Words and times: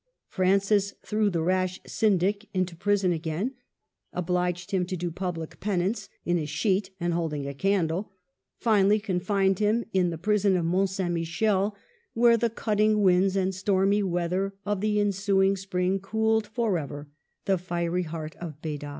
Francis 0.25 0.95
threw 1.05 1.29
the 1.29 1.43
rash 1.43 1.79
syndic 1.85 2.49
into 2.55 2.75
prison 2.75 3.13
again; 3.13 3.53
obliged 4.13 4.71
him 4.71 4.83
to 4.83 4.97
do 4.97 5.11
public 5.11 5.59
penance, 5.59 6.09
in 6.25 6.39
a 6.39 6.47
sheet 6.47 6.89
and 6.99 7.13
holding 7.13 7.45
a 7.45 7.53
candle; 7.53 8.11
finally 8.57 8.99
confined 8.99 9.59
him 9.59 9.85
in 9.93 10.09
the 10.09 10.17
prison 10.17 10.57
of 10.57 10.65
Mont 10.65 10.89
St. 10.89 11.13
Michel, 11.13 11.75
where 12.15 12.35
the 12.35 12.49
cutting 12.49 13.03
winds 13.03 13.35
and 13.35 13.53
stormy 13.53 14.01
weather 14.01 14.55
of 14.65 14.81
the 14.81 14.99
ensuing 14.99 15.55
spring 15.55 15.99
cooled 15.99 16.47
forever 16.47 17.07
the 17.45 17.59
fiery 17.59 18.01
heart 18.01 18.35
of 18.37 18.59
Beda. 18.59 18.89